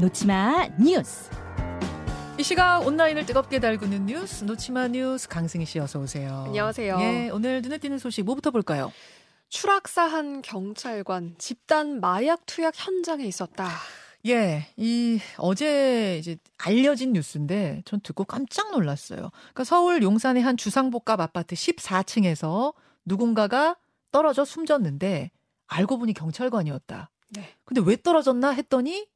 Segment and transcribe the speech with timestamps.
[0.00, 1.28] 놓치마 뉴스.
[2.38, 6.44] 이 시각 온라인을 뜨겁게 달구는 뉴스 놓치마 뉴스 강승희 씨 어서 오세요.
[6.46, 6.98] 안녕하세요.
[7.00, 8.92] 예, 오늘 눈에 띄는 소식 뭐부터 볼까요?
[9.48, 13.68] 추락사한 경찰관 집단 마약 투약 현장에 있었다.
[14.28, 19.30] 예, 이 어제 이제 알려진 뉴스인데 전 듣고 깜짝 놀랐어요.
[19.32, 22.72] 그러니까 서울 용산의 한 주상복합 아파트 14층에서
[23.04, 23.76] 누군가가
[24.12, 25.32] 떨어져 숨졌는데
[25.66, 27.10] 알고 보니 경찰관이었다.
[27.30, 27.48] 네.
[27.64, 29.08] 근데 왜 떨어졌나 했더니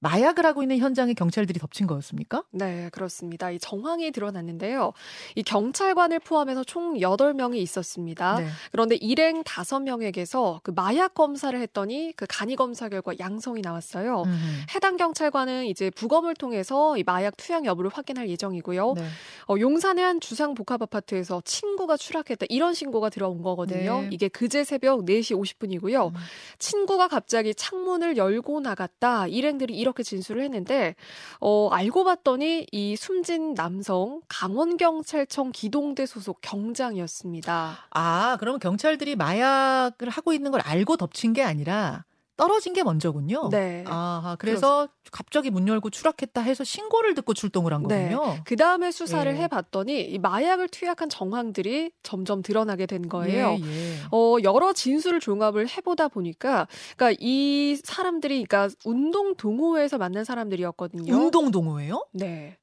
[0.00, 2.42] 마약을 하고 있는 현장에 경찰들이 덮친 거였습니까?
[2.50, 3.50] 네, 그렇습니다.
[3.50, 4.92] 이 정황이 드러났는데요.
[5.34, 8.38] 이 경찰관을 포함해서 총 8명이 있었습니다.
[8.38, 8.46] 네.
[8.72, 14.22] 그런데 일행 5명에게서 그 마약 검사를 했더니 그 간이 검사 결과 양성이 나왔어요.
[14.22, 14.62] 음.
[14.74, 18.94] 해당 경찰관은 이제 부검을 통해서 이 마약 투약 여부를 확인할 예정이고요.
[18.94, 19.04] 네.
[19.48, 24.00] 어, 용산의 한 주상 복합 아파트에서 친구가 추락했다 이런 신고가 들어온 거거든요.
[24.02, 24.08] 네.
[24.12, 26.08] 이게 그제 새벽 4시 50분이고요.
[26.08, 26.14] 음.
[26.58, 29.26] 친구가 갑자기 창문을 열고 나갔다.
[29.26, 30.94] 일행들이 이 렇게 진술을 했는데
[31.40, 37.86] 어, 알고 봤더니 이 숨진 남성 강원경찰청 기동대 소속 경장이었습니다.
[37.90, 42.04] 아, 그러면 경찰들이 마약을 하고 있는 걸 알고 덮친 게 아니라
[42.40, 43.48] 떨어진 게 먼저군요.
[43.50, 43.84] 네.
[43.86, 48.10] 아하, 그래서 갑자기 문 열고 추락했다 해서 신고를 듣고 출동을 한 네.
[48.10, 48.42] 거군요.
[48.44, 49.42] 그 다음에 수사를 예.
[49.42, 53.56] 해봤더니 이 마약을 투약한 정황들이 점점 드러나게 된 거예요.
[53.60, 53.96] 예, 예.
[54.10, 61.14] 어, 여러 진술을 종합을 해보다 보니까, 그러니까 이 사람들이, 그러니까 운동 동호회에서 만난 사람들이었거든요.
[61.14, 62.06] 운동 동호회요?
[62.12, 62.56] 네.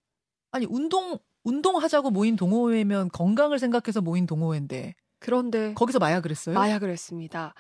[0.52, 6.54] 아니, 운동 운동하자고 모인 동호회면 건강을 생각해서 모인 동호회인데 그런데 거기서 마약을 했어요?
[6.54, 7.54] 마약을 했습니다.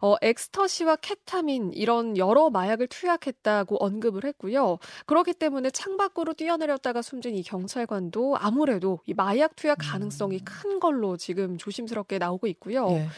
[0.00, 4.78] 어, 엑스터시와 케타민 이런 여러 마약을 투약했다고 언급을 했고요.
[5.06, 10.44] 그렇기 때문에 창밖으로 뛰어내렸다가 숨진 이 경찰관도 아무래도 이 마약 투약 가능성이 음.
[10.44, 12.88] 큰 걸로 지금 조심스럽게 나오고 있고요.
[12.90, 13.08] 예.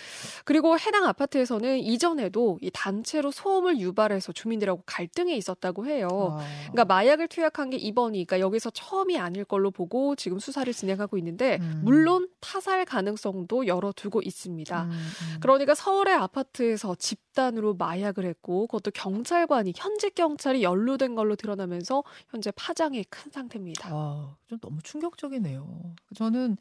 [0.44, 6.08] 그리고 해당 아파트에서는 이전에도 이 단체로 소음을 유발해서 주민들하고 갈등이 있었다고 해요.
[6.38, 6.44] 아.
[6.70, 11.58] 그러니까 마약을 투약한 게 이번이 그러니까 여기서 처음이 아닐 걸로 보고 지금 수사를 진행하고 있는데
[11.60, 11.80] 음.
[11.84, 14.82] 물론 타살 가능성도 열어두고 있습니다.
[14.84, 15.40] 음, 음.
[15.40, 22.50] 그러니까 서울의 아파트 에서 집단으로 마약을 했고 그것도 경찰관이 현직 경찰이 연루된 걸로 드러나면서 현재
[22.50, 23.88] 파장이 큰 상태입니다.
[23.92, 25.94] 아, 좀 너무 충격적이네요.
[26.14, 26.56] 저는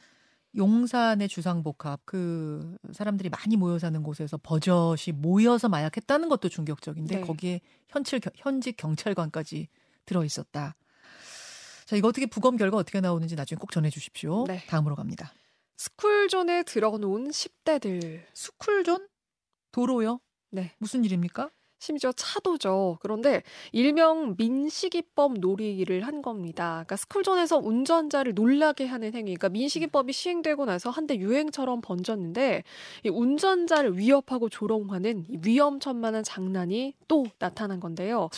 [0.55, 7.21] 용산의 주상복합 그 사람들이 많이 모여 사는 곳에서 버젓이 모여서 마약했다는 것도 충격적인데 네.
[7.21, 9.67] 거기에 현실 현직 경찰관까지
[10.05, 10.75] 들어 있었다.
[11.85, 14.45] 자, 이거 어떻게 부검 결과 어떻게 나오는지 나중에 꼭 전해 주십시오.
[14.47, 14.65] 네.
[14.67, 15.31] 다음으로 갑니다.
[15.77, 19.07] 스쿨존에 들어놓은 10대들 스쿨존
[19.77, 20.19] 도로요?
[20.49, 20.73] 네.
[20.79, 21.51] 무슨 일입니까?
[21.79, 22.97] 심지어 차도죠.
[23.01, 26.83] 그런데 일명 민식이법 놀이를 한 겁니다.
[26.85, 29.35] 그러니까 스쿨존에서 운전자를 놀라게 하는 행위.
[29.35, 32.63] 그러니까 민식이법이 시행되고 나서 한때 유행처럼 번졌는데
[33.03, 38.29] 이 운전자를 위협하고 조롱하는 이 위험천만한 장난이 또 나타난 건데요.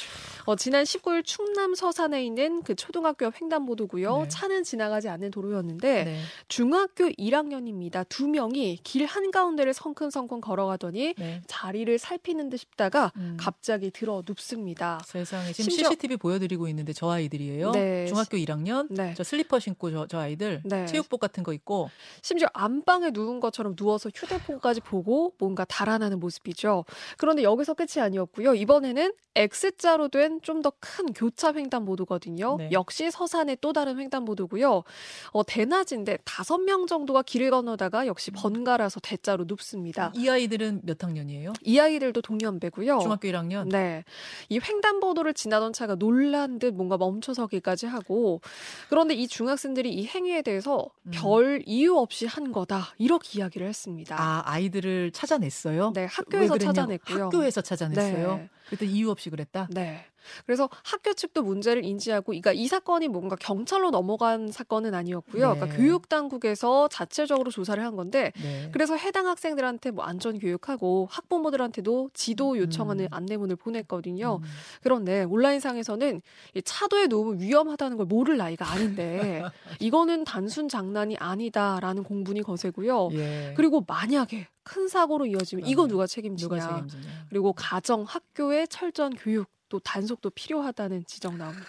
[0.45, 4.23] 어, 지난 19일 충남 서산에 있는 그 초등학교 옆 횡단보도고요.
[4.23, 4.27] 네.
[4.27, 6.19] 차는 지나가지 않는 도로였는데 네.
[6.49, 8.07] 중학교 1학년입니다.
[8.09, 11.41] 두 명이 길 한가운데를 성큼성큼 걸어가더니 네.
[11.47, 13.28] 자리를 살피는 듯 싶다가 음.
[13.37, 14.99] 갑자기 들어 눕습니다.
[15.05, 17.71] 세상에 지금 심지어- CCTV 보여드리고 있는데 저 아이들이에요.
[17.71, 18.05] 네.
[18.07, 18.87] 중학교 1학년.
[18.89, 19.13] 네.
[19.17, 20.85] 저 슬리퍼 신고 저, 저 아이들 네.
[20.85, 21.89] 체육복 같은 거 입고
[22.21, 26.85] 심지어 안방에 누운 것처럼 누워서 휴대폰까지 보고 뭔가 달아나는 모습이죠.
[27.17, 28.53] 그런데 여기서 끝이 아니었고요.
[28.55, 32.57] 이번에는 X자로 된 좀 더 큰 교차 횡단보도거든요.
[32.57, 32.69] 네.
[32.71, 34.83] 역시 서산의 또 다른 횡단보도고요.
[35.31, 40.11] 어, 대낮인데 다섯 명 정도가 길을 건너다가 역시 번갈아서 대자로 눕습니다.
[40.15, 41.53] 이 아이들은 몇 학년이에요?
[41.63, 42.99] 이 아이들도 동년배고요.
[43.01, 43.69] 중학교 1학년.
[43.69, 44.03] 네.
[44.49, 48.41] 이 횡단보도를 지나던 차가 놀란 듯 뭔가 멈춰서기까지 하고
[48.89, 51.11] 그런데 이 중학생들이 이 행위에 대해서 음.
[51.11, 52.93] 별 이유 없이 한 거다.
[52.97, 54.15] 이렇게 이야기를 했습니다.
[54.19, 55.91] 아 아이들을 찾아냈어요?
[55.93, 56.57] 네, 왜 학교에서.
[56.57, 57.25] 찾아냈고요.
[57.25, 58.35] 학교에서 찾아냈어요.
[58.35, 58.49] 네.
[58.69, 59.67] 그때 이유 없이 그랬다.
[59.71, 60.05] 네.
[60.45, 65.53] 그래서 학교 측도 문제를 인지하고, 그러니까 이 사건이 뭔가 경찰로 넘어간 사건은 아니었고요.
[65.53, 65.59] 네.
[65.59, 68.69] 그러니까 교육 당국에서 자체적으로 조사를 한 건데, 네.
[68.71, 73.07] 그래서 해당 학생들한테 뭐 안전 교육하고 학부모들한테도 지도 요청하는 음.
[73.11, 74.39] 안내문을 보냈거든요.
[74.41, 74.47] 음.
[74.83, 76.21] 그런데 온라인상에서는
[76.55, 79.43] 이 차도에 놓으면 위험하다는 걸 모를 나이가 아닌데
[79.79, 83.09] 이거는 단순 장난이 아니다라는 공분이 거세고요.
[83.13, 83.53] 예.
[83.55, 86.49] 그리고 만약에 큰 사고로 이어지면 이거 어, 누가 책임지냐.
[86.49, 87.25] 누가 책임지냐.
[87.29, 91.67] 그리고 가정, 학교의 철저한 교육 또 단속도 필요하다는 지적 나옵니다.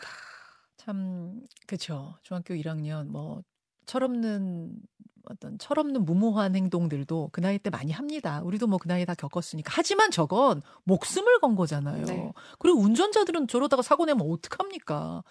[0.77, 2.15] 참 그렇죠.
[2.23, 3.43] 중학교 1학년 뭐
[3.87, 4.75] 철없는
[5.29, 8.41] 어떤 철없는 무모한 행동들도 그 나이 때 많이 합니다.
[8.43, 9.71] 우리도 뭐 그 나이에 다 겪었으니까.
[9.75, 12.05] 하지만 저건 목숨을 건 거잖아요.
[12.07, 12.33] 네.
[12.59, 15.23] 그리고 운전자들은 저러다가 사고 내면 어떡합니까?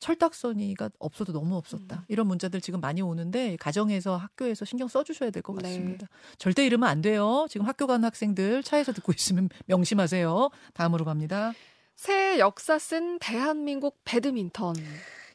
[0.00, 1.96] 철딱서니가 없어도 너무 없었다.
[1.96, 2.04] 음.
[2.08, 5.62] 이런 문자들 지금 많이 오는데 가정에서 학교에서 신경 써주셔야 될것 네.
[5.62, 6.08] 같습니다.
[6.38, 7.46] 절대 이러면 안 돼요.
[7.50, 10.50] 지금 학교 가는 학생들 차에서 듣고 있으면 명심하세요.
[10.74, 11.52] 다음으로 갑니다.
[11.96, 14.74] 새 역사 쓴 대한민국 배드민턴.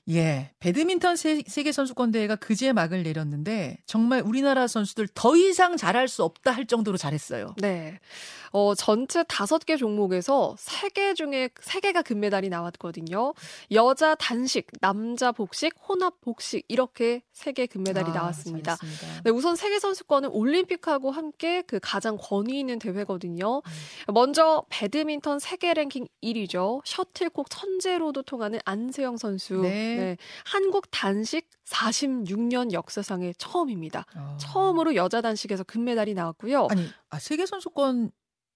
[0.09, 6.07] 예, 배드민턴 세, 계 선수권 대회가 그제 막을 내렸는데 정말 우리나라 선수들 더 이상 잘할
[6.09, 7.55] 수 없다 할 정도로 잘했어요.
[7.61, 7.99] 네.
[8.51, 13.33] 어, 전체 다섯 개 종목에서 세 개 중에 세 개가 금메달이 나왔거든요.
[13.71, 18.77] 여자 단식, 남자 복식, 혼합 복식 이렇게 세 개 금메달이 아, 나왔습니다.
[19.23, 23.57] 네, 우선 세계 선수권은 올림픽하고 함께 그 가장 권위 있는 대회거든요.
[23.65, 24.13] 음.
[24.13, 26.81] 먼저 배드민턴 세계 랭킹 1위죠.
[26.85, 29.61] 셔틀콕 천재로도 통하는 안세영 선수.
[29.61, 29.92] 네.
[29.97, 30.17] 네.
[30.45, 34.05] 한국 단식 46년 역사상의 처음입니다.
[34.15, 34.37] 어.
[34.39, 36.67] 처음으로 여자 단식에서 금메달이 나왔고요.
[36.69, 38.11] 아니, 아, 세계 선수권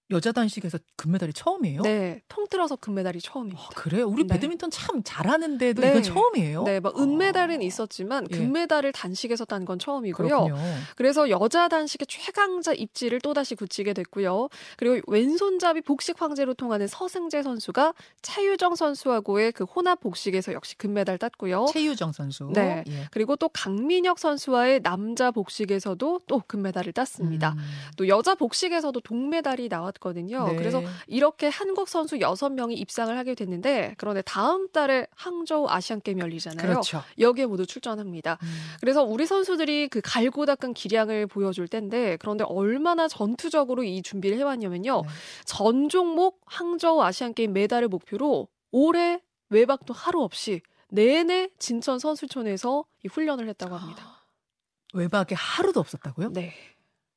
[0.09, 1.81] 여자 단식에서 금메달이 처음이에요?
[1.81, 3.62] 네, 통틀어서 금메달이 처음입니다.
[3.62, 4.07] 아, 그래요?
[4.07, 4.33] 우리 네.
[4.33, 5.89] 배드민턴 참 잘하는데도 네.
[5.89, 6.63] 이건 처음이에요?
[6.63, 7.63] 네, 막 은메달은 아.
[7.63, 8.38] 있었지만 예.
[8.38, 10.27] 금메달을 단식에서 딴 건 처음이고요.
[10.27, 10.56] 그렇군요.
[10.95, 14.48] 그래서 여자 단식의 최강자 입지를 또다시 굳히게 됐고요.
[14.77, 21.65] 그리고 왼손잡이 복식 황제로 통하는 서승재 선수가 차유정 선수하고의 그 혼합 복식에서 역시 금메달 땄고요.
[21.74, 22.50] 최유정 선수.
[22.54, 22.86] 네.
[22.88, 23.07] 예.
[23.12, 27.56] 그리고 또 강민혁 선수와의 남자 복식에서도 또 금메달을 땄습니다.
[27.57, 27.63] 음.
[27.98, 30.47] 또 여자 복식에서도 동메달이 나왔 있었거든요.
[30.47, 30.55] 네.
[30.55, 36.67] 그래서 이렇게 한국 선수 6명이 입상을 하게 됐는데 그런데 다음 달에 항저우 아시안 게임 열리잖아요.
[36.67, 37.03] 그렇죠.
[37.19, 38.38] 여기에 모두 출전합니다.
[38.41, 38.47] 음.
[38.79, 45.01] 그래서 우리 선수들이 그 갈고 닦은 기량을 보여줄 텐데 그런데 얼마나 전투적으로 이 준비를 해왔냐면요.
[45.01, 45.07] 네.
[45.45, 53.07] 전 종목 항저우 아시안 게임 메달을 목표로 올해 외박도 하루 없이 내내 진천 선수촌에서 이
[53.07, 54.25] 훈련을 했다고 합니다.
[54.94, 56.31] 외박에 하루도 없었다고요?
[56.31, 56.53] 네.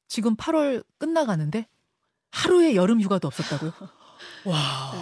[0.08, 1.68] 지금 8월 끝나가는데
[2.32, 3.72] 하루의 여름 휴가도 없었다고요?
[4.46, 4.92] 와.
[4.94, 5.00] 네.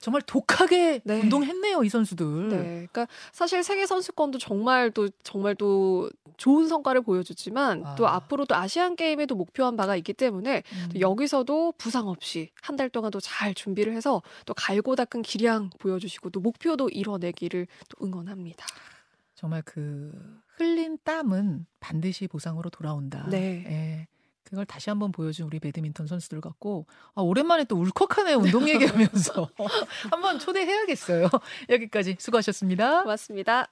[0.00, 1.20] 정말 독하게 네.
[1.22, 2.48] 운동했네요, 이 선수들.
[2.50, 2.56] 네.
[2.58, 7.94] 그러니까 사실 세계 선수권도 정말 또 정말 또 좋은 성과를 보여줬지만 아.
[7.94, 10.88] 또 앞으로도 아시안 게임에도 목표한 바가 있기 때문에 음.
[10.92, 16.28] 또 여기서도 부상 없이 한 달 동안 도잘 준비를 해서 또 갈고 닦은 기량 보여주시고
[16.30, 18.66] 또 목표도 이뤄내기를 또 응원합니다.
[19.34, 20.12] 정말 그
[20.58, 23.26] 흘린 땀은 반드시 보상으로 돌아온다.
[23.30, 23.64] 네.
[23.66, 24.06] 예.
[24.54, 29.48] 그걸 다시 한번 보여준 우리 배드민턴 선수들 같고 아, 오랜만에 또 울컥하네 운동 얘기하면서
[30.10, 31.28] 한번 초대해야겠어요.
[31.68, 33.02] 여기까지 수고하셨습니다.
[33.02, 33.68] 고맙습니다.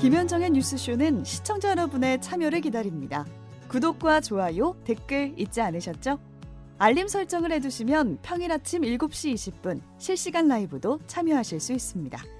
[0.00, 3.24] 김현정의 뉴스쇼는 시청자 여러분의 참여를 기다립니다.
[3.68, 6.18] 구독과 좋아요, 댓글 잊지 않으셨죠?
[6.78, 12.35] 알림 설정을 해두시면 평일 아침 7시 20분 실시간 라이브도 참여하실 수 있습니다.